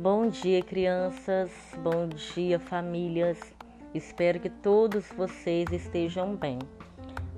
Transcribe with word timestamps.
Bom 0.00 0.28
dia, 0.28 0.62
crianças. 0.62 1.50
Bom 1.82 2.06
dia, 2.06 2.60
famílias. 2.60 3.36
Espero 3.92 4.38
que 4.38 4.48
todos 4.48 5.04
vocês 5.08 5.72
estejam 5.72 6.36
bem. 6.36 6.60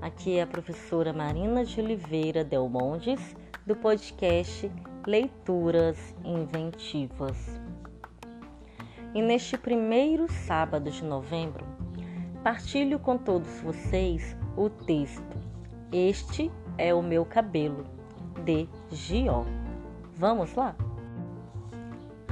Aqui 0.03 0.37
é 0.37 0.43
a 0.43 0.47
professora 0.47 1.11
Marina 1.11 1.65
de 1.65 1.81
Oliveira 1.81 2.45
Del 2.45 2.69
Montes, 2.69 3.35
do 3.67 3.75
podcast 3.75 4.71
Leituras 5.07 6.15
Inventivas. 6.23 7.59
E 9.15 9.23
neste 9.23 9.57
primeiro 9.57 10.31
sábado 10.31 10.91
de 10.91 11.03
novembro, 11.03 11.65
partilho 12.45 12.99
com 12.99 13.17
todos 13.17 13.59
vocês 13.61 14.37
o 14.55 14.69
texto 14.69 15.41
Este 15.91 16.53
é 16.77 16.93
o 16.93 17.03
meu 17.03 17.25
cabelo, 17.25 17.87
de 18.45 18.69
Gió. 18.91 19.47
Vamos 20.19 20.55
lá? 20.55 20.77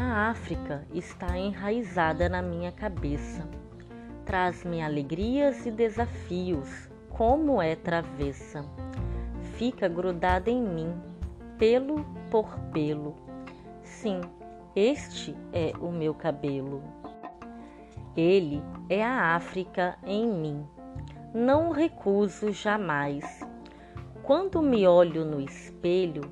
A 0.00 0.30
África 0.30 0.86
está 0.94 1.36
enraizada 1.36 2.28
na 2.28 2.40
minha 2.40 2.70
cabeça. 2.70 3.44
Traz-me 4.24 4.80
alegrias 4.80 5.66
e 5.66 5.72
desafios, 5.72 6.88
como 7.10 7.60
é 7.60 7.74
travessa. 7.74 8.64
Fica 9.56 9.88
grudada 9.88 10.48
em 10.48 10.62
mim, 10.62 10.94
pelo 11.58 12.04
por 12.30 12.56
pelo. 12.72 13.16
Sim, 13.82 14.20
este 14.76 15.36
é 15.52 15.72
o 15.80 15.90
meu 15.90 16.14
cabelo. 16.14 16.80
Ele 18.16 18.62
é 18.88 19.04
a 19.04 19.34
África 19.34 19.98
em 20.06 20.28
mim. 20.28 20.64
Não 21.34 21.70
o 21.70 21.72
recuso 21.72 22.52
jamais. 22.52 23.44
Quando 24.22 24.62
me 24.62 24.86
olho 24.86 25.24
no 25.24 25.40
espelho, 25.40 26.22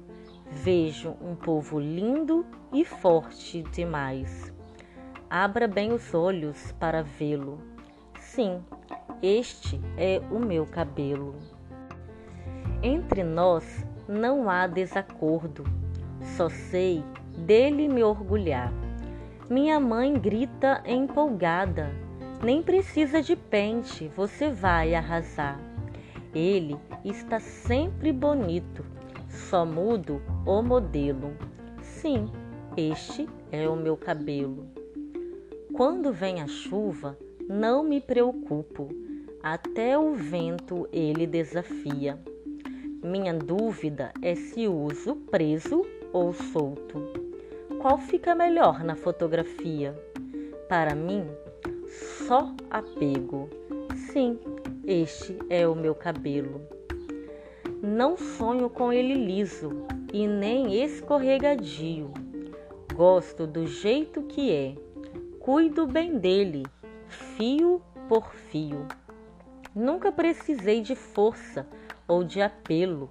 vejo 0.48 1.16
um 1.20 1.34
povo 1.34 1.80
lindo 1.80 2.46
e 2.76 2.84
forte 2.84 3.62
demais. 3.72 4.52
Abra 5.30 5.66
bem 5.66 5.94
os 5.94 6.12
olhos 6.12 6.72
para 6.72 7.02
vê-lo. 7.02 7.58
Sim, 8.20 8.62
este 9.22 9.80
é 9.96 10.20
o 10.30 10.38
meu 10.38 10.66
cabelo. 10.66 11.36
Entre 12.82 13.24
nós 13.24 13.64
não 14.06 14.50
há 14.50 14.66
desacordo, 14.66 15.64
só 16.36 16.50
sei 16.50 17.02
dele 17.38 17.88
me 17.88 18.02
orgulhar. 18.02 18.70
Minha 19.48 19.80
mãe 19.80 20.12
grita 20.12 20.82
empolgada: 20.84 21.90
nem 22.44 22.62
precisa 22.62 23.22
de 23.22 23.34
pente, 23.34 24.12
você 24.14 24.50
vai 24.50 24.94
arrasar. 24.94 25.58
Ele 26.34 26.76
está 27.02 27.40
sempre 27.40 28.12
bonito, 28.12 28.84
só 29.30 29.64
mudo 29.64 30.20
o 30.44 30.60
modelo. 30.60 31.32
Sim, 31.80 32.30
este 32.76 33.26
é 33.50 33.66
o 33.66 33.74
meu 33.74 33.96
cabelo. 33.96 34.66
Quando 35.72 36.12
vem 36.12 36.42
a 36.42 36.46
chuva, 36.46 37.18
não 37.48 37.82
me 37.82 38.02
preocupo, 38.02 38.90
até 39.42 39.98
o 39.98 40.12
vento 40.12 40.86
ele 40.92 41.26
desafia. 41.26 42.18
Minha 43.02 43.32
dúvida 43.32 44.12
é 44.20 44.34
se 44.34 44.68
uso 44.68 45.16
preso 45.30 45.86
ou 46.12 46.34
solto. 46.34 47.02
Qual 47.80 47.96
fica 47.96 48.34
melhor 48.34 48.84
na 48.84 48.94
fotografia? 48.94 49.94
Para 50.68 50.94
mim, 50.94 51.26
só 52.26 52.52
apego. 52.70 53.48
Sim, 54.12 54.38
este 54.86 55.38
é 55.48 55.66
o 55.66 55.74
meu 55.74 55.94
cabelo. 55.94 56.60
Não 57.82 58.18
sonho 58.18 58.68
com 58.68 58.92
ele 58.92 59.14
liso 59.14 59.70
e 60.12 60.26
nem 60.26 60.82
escorregadio. 60.82 62.25
Gosto 62.96 63.46
do 63.46 63.66
jeito 63.66 64.22
que 64.22 64.50
é, 64.50 64.74
cuido 65.38 65.86
bem 65.86 66.18
dele, 66.18 66.62
fio 67.06 67.82
por 68.08 68.32
fio. 68.32 68.86
Nunca 69.74 70.10
precisei 70.10 70.80
de 70.80 70.96
força 70.96 71.66
ou 72.08 72.24
de 72.24 72.40
apelo. 72.40 73.10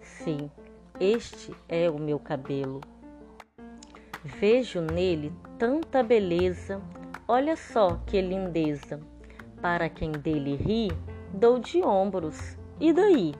Sim, 0.00 0.50
este 0.98 1.54
é 1.68 1.90
o 1.90 1.98
meu 1.98 2.18
cabelo. 2.18 2.80
Vejo 4.24 4.80
nele 4.80 5.30
tanta 5.58 6.02
beleza, 6.02 6.80
olha 7.28 7.56
só 7.56 8.00
que 8.06 8.22
lindeza. 8.22 9.02
Para 9.60 9.90
quem 9.90 10.12
dele 10.12 10.56
ri, 10.56 10.88
dou 11.34 11.58
de 11.58 11.82
ombros. 11.82 12.56
E 12.80 12.90
daí? 12.90 13.34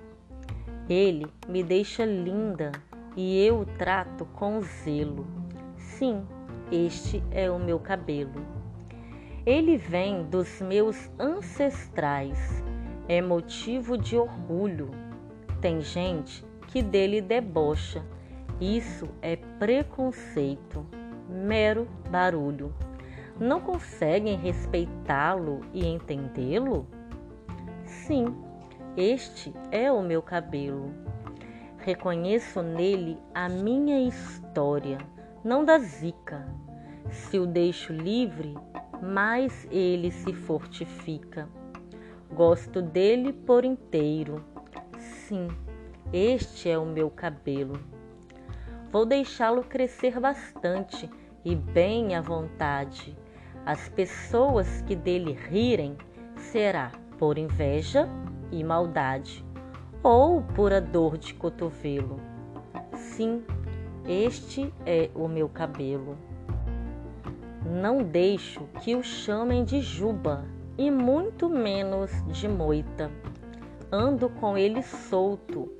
Ele 0.90 1.26
me 1.48 1.62
deixa 1.62 2.04
linda 2.04 2.70
e 3.16 3.42
eu 3.42 3.60
o 3.60 3.64
trato 3.64 4.26
com 4.26 4.60
zelo. 4.60 5.39
Sim, 6.00 6.26
este 6.72 7.22
é 7.30 7.50
o 7.50 7.58
meu 7.58 7.78
cabelo. 7.78 8.42
Ele 9.44 9.76
vem 9.76 10.24
dos 10.24 10.58
meus 10.62 11.10
ancestrais, 11.18 12.64
é 13.06 13.20
motivo 13.20 13.98
de 13.98 14.16
orgulho. 14.16 14.90
Tem 15.60 15.82
gente 15.82 16.42
que 16.68 16.80
dele 16.80 17.20
debocha. 17.20 18.02
Isso 18.58 19.10
é 19.20 19.36
preconceito, 19.36 20.86
mero 21.28 21.86
barulho. 22.10 22.74
Não 23.38 23.60
conseguem 23.60 24.38
respeitá-lo 24.38 25.60
e 25.74 25.86
entendê-lo? 25.86 26.86
Sim, 27.84 28.34
este 28.96 29.52
é 29.70 29.92
o 29.92 30.00
meu 30.00 30.22
cabelo. 30.22 30.94
Reconheço 31.76 32.62
nele 32.62 33.18
a 33.34 33.50
minha 33.50 34.00
história, 34.00 34.96
não 35.44 35.64
da 35.64 35.78
zica. 35.78 36.46
Se 37.10 37.38
o 37.38 37.46
deixo 37.46 37.92
livre, 37.92 38.54
mais 39.02 39.66
ele 39.70 40.10
se 40.10 40.32
fortifica. 40.32 41.48
Gosto 42.32 42.80
dele 42.80 43.32
por 43.32 43.64
inteiro. 43.64 44.44
Sim, 44.98 45.48
este 46.12 46.68
é 46.68 46.78
o 46.78 46.86
meu 46.86 47.10
cabelo. 47.10 47.80
Vou 48.90 49.06
deixá-lo 49.06 49.62
crescer 49.62 50.20
bastante 50.20 51.08
e 51.44 51.54
bem 51.54 52.14
à 52.14 52.20
vontade. 52.20 53.16
As 53.64 53.88
pessoas 53.88 54.82
que 54.82 54.96
dele 54.96 55.32
rirem 55.32 55.96
será 56.36 56.90
por 57.18 57.38
inveja 57.38 58.08
e 58.50 58.64
maldade, 58.64 59.44
ou 60.02 60.42
pura 60.42 60.80
dor 60.80 61.18
de 61.18 61.34
cotovelo. 61.34 62.18
Sim, 62.94 63.44
este 64.06 64.72
é 64.84 65.10
o 65.14 65.28
meu 65.28 65.48
cabelo. 65.48 66.16
Não 67.64 68.02
deixo 68.02 68.64
que 68.82 68.96
o 68.96 69.02
chamem 69.02 69.64
de 69.64 69.80
juba 69.80 70.44
e 70.76 70.90
muito 70.90 71.48
menos 71.48 72.10
de 72.32 72.48
moita. 72.48 73.10
Ando 73.92 74.28
com 74.28 74.56
ele 74.56 74.82
solto, 74.82 75.70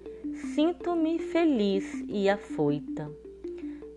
sinto-me 0.55 1.19
feliz 1.19 2.05
e 2.09 2.29
afoita. 2.29 3.11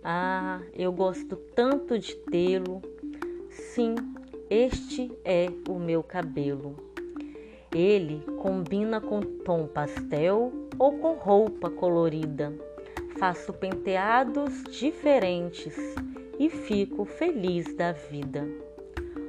Ah, 0.03 0.59
eu 0.73 0.91
gosto 0.91 1.35
tanto 1.55 1.97
de 1.99 2.15
tê-lo. 2.15 2.81
Sim, 3.49 3.95
este 4.49 5.11
é 5.23 5.47
o 5.67 5.79
meu 5.79 6.03
cabelo. 6.03 6.75
Ele 7.73 8.21
combina 8.41 9.01
com 9.01 9.21
tom 9.21 9.67
pastel 9.67 10.51
ou 10.77 10.93
com 10.99 11.13
roupa 11.13 11.69
colorida. 11.69 12.53
Faço 13.23 13.53
penteados 13.53 14.63
diferentes 14.63 15.77
e 16.37 16.49
fico 16.49 17.05
feliz 17.05 17.73
da 17.73 17.93
vida, 17.93 18.45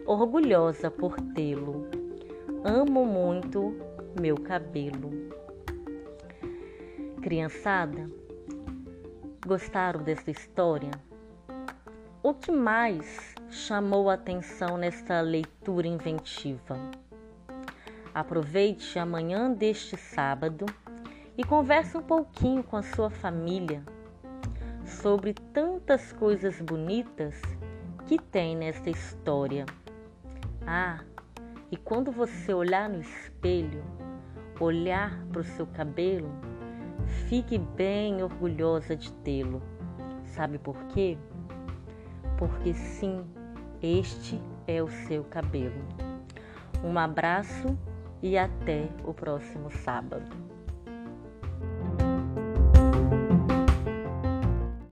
orgulhosa 0.04 0.90
por 0.90 1.14
tê-lo. 1.32 1.86
Amo 2.64 3.06
muito 3.06 3.72
meu 4.20 4.36
cabelo. 4.36 5.12
Criançada, 7.22 8.10
gostaram 9.46 10.02
dessa 10.02 10.28
história? 10.28 10.90
O 12.20 12.34
que 12.34 12.50
mais 12.50 13.36
chamou 13.48 14.10
a 14.10 14.14
atenção 14.14 14.76
nesta 14.76 15.20
leitura 15.20 15.86
inventiva? 15.86 16.76
Aproveite 18.12 18.98
a 18.98 19.06
manhã 19.06 19.52
deste 19.52 19.96
sábado 19.96 20.66
e 21.36 21.44
converse 21.44 21.96
um 21.96 22.02
pouquinho 22.02 22.62
com 22.62 22.76
a 22.76 22.82
sua 22.82 23.10
família 23.10 23.82
sobre 24.84 25.34
tantas 25.34 26.12
coisas 26.12 26.60
bonitas 26.60 27.40
que 28.06 28.18
tem 28.18 28.56
nesta 28.56 28.90
história. 28.90 29.64
Ah, 30.66 31.00
e 31.70 31.76
quando 31.76 32.12
você 32.12 32.54
olhar 32.54 32.88
no 32.88 33.00
espelho, 33.00 33.82
olhar 34.60 35.18
para 35.32 35.40
o 35.40 35.44
seu 35.44 35.66
cabelo, 35.66 36.30
fique 37.28 37.58
bem 37.58 38.22
orgulhosa 38.22 38.94
de 38.94 39.12
tê-lo. 39.12 39.62
Sabe 40.24 40.58
por 40.58 40.76
quê? 40.86 41.18
Porque 42.38 42.72
sim, 42.74 43.24
este 43.82 44.40
é 44.66 44.82
o 44.82 44.88
seu 44.88 45.24
cabelo. 45.24 45.82
Um 46.84 46.98
abraço 46.98 47.76
e 48.22 48.36
até 48.36 48.88
o 49.04 49.12
próximo 49.12 49.70
sábado. 49.70 50.53